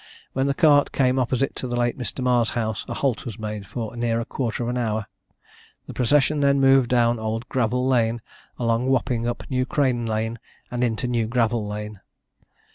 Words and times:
When 0.33 0.47
the 0.47 0.55
cart 0.55 0.91
came 0.91 1.19
opposite 1.19 1.55
to 1.57 1.67
the 1.67 1.75
late 1.75 1.95
Mr. 1.95 2.23
Marr's 2.23 2.49
house, 2.57 2.83
a 2.89 2.95
halt 2.95 3.23
was 3.23 3.37
made 3.37 3.67
for 3.67 3.95
near 3.95 4.19
a 4.19 4.25
quarter 4.25 4.63
of 4.63 4.69
an 4.69 4.77
hour. 4.79 5.05
The 5.85 5.93
procession 5.93 6.39
then 6.39 6.59
moved 6.59 6.89
down 6.89 7.19
Old 7.19 7.47
Gravel 7.49 7.85
lane, 7.85 8.19
along 8.57 8.87
Wapping, 8.87 9.27
up 9.27 9.43
New 9.47 9.67
Crane 9.67 10.07
lane, 10.07 10.39
and 10.71 10.83
into 10.83 11.07
New 11.07 11.27
Gravel 11.27 11.67
lane. 11.67 11.99